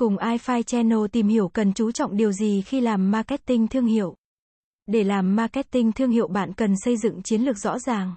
[0.00, 4.14] Cùng iFi Channel tìm hiểu cần chú trọng điều gì khi làm marketing thương hiệu.
[4.86, 8.14] Để làm marketing thương hiệu bạn cần xây dựng chiến lược rõ ràng.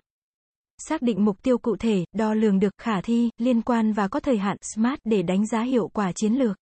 [0.77, 4.19] Xác định mục tiêu cụ thể, đo lường được, khả thi, liên quan và có
[4.19, 6.57] thời hạn, SMART để đánh giá hiệu quả chiến lược.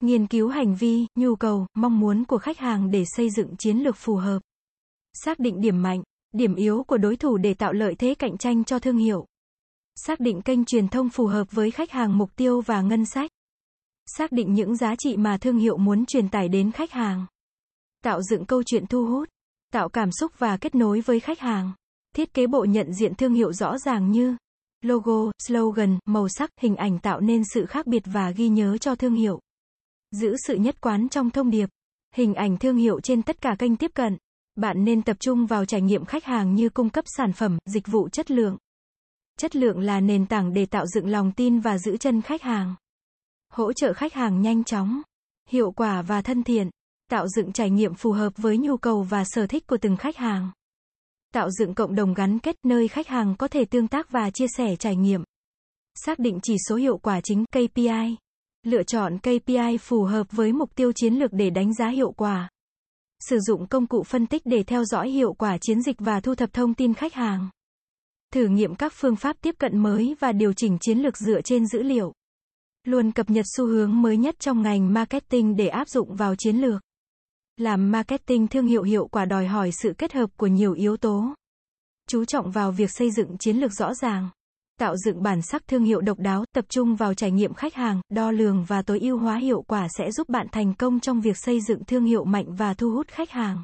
[0.00, 3.76] Nghiên cứu hành vi, nhu cầu, mong muốn của khách hàng để xây dựng chiến
[3.76, 4.38] lược phù hợp.
[5.12, 8.64] Xác định điểm mạnh, điểm yếu của đối thủ để tạo lợi thế cạnh tranh
[8.64, 9.26] cho thương hiệu.
[9.96, 13.30] Xác định kênh truyền thông phù hợp với khách hàng mục tiêu và ngân sách.
[14.06, 17.26] Xác định những giá trị mà thương hiệu muốn truyền tải đến khách hàng.
[18.04, 19.28] Tạo dựng câu chuyện thu hút,
[19.72, 21.72] tạo cảm xúc và kết nối với khách hàng.
[22.16, 24.36] Thiết kế bộ nhận diện thương hiệu rõ ràng như
[24.82, 28.94] logo, slogan, màu sắc, hình ảnh tạo nên sự khác biệt và ghi nhớ cho
[28.94, 29.40] thương hiệu.
[30.10, 31.68] Giữ sự nhất quán trong thông điệp.
[32.14, 34.16] Hình ảnh thương hiệu trên tất cả kênh tiếp cận.
[34.54, 37.86] Bạn nên tập trung vào trải nghiệm khách hàng như cung cấp sản phẩm, dịch
[37.86, 38.56] vụ chất lượng.
[39.38, 42.74] Chất lượng là nền tảng để tạo dựng lòng tin và giữ chân khách hàng.
[43.54, 45.02] Hỗ trợ khách hàng nhanh chóng,
[45.48, 46.70] hiệu quả và thân thiện.
[47.10, 50.16] Tạo dựng trải nghiệm phù hợp với nhu cầu và sở thích của từng khách
[50.16, 50.50] hàng.
[51.34, 54.46] Tạo dựng cộng đồng gắn kết nơi khách hàng có thể tương tác và chia
[54.56, 55.24] sẻ trải nghiệm.
[55.94, 58.16] Xác định chỉ số hiệu quả chính KPI.
[58.62, 62.50] Lựa chọn KPI phù hợp với mục tiêu chiến lược để đánh giá hiệu quả.
[63.20, 66.34] Sử dụng công cụ phân tích để theo dõi hiệu quả chiến dịch và thu
[66.34, 67.50] thập thông tin khách hàng.
[68.32, 71.66] Thử nghiệm các phương pháp tiếp cận mới và điều chỉnh chiến lược dựa trên
[71.66, 72.12] dữ liệu.
[72.84, 76.56] Luôn cập nhật xu hướng mới nhất trong ngành marketing để áp dụng vào chiến
[76.56, 76.80] lược.
[77.56, 81.34] Làm marketing thương hiệu hiệu quả đòi hỏi sự kết hợp của nhiều yếu tố.
[82.08, 84.28] Chú trọng vào việc xây dựng chiến lược rõ ràng,
[84.78, 88.00] tạo dựng bản sắc thương hiệu độc đáo, tập trung vào trải nghiệm khách hàng,
[88.08, 91.36] đo lường và tối ưu hóa hiệu quả sẽ giúp bạn thành công trong việc
[91.38, 93.62] xây dựng thương hiệu mạnh và thu hút khách hàng.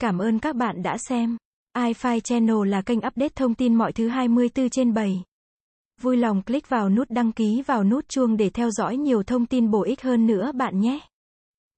[0.00, 1.36] Cảm ơn các bạn đã xem.
[1.76, 5.22] iFi Channel là kênh update thông tin mọi thứ 24 trên 7.
[6.02, 9.46] Vui lòng click vào nút đăng ký vào nút chuông để theo dõi nhiều thông
[9.46, 11.00] tin bổ ích hơn nữa bạn nhé.